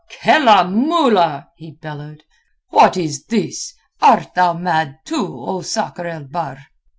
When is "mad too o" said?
4.53-5.61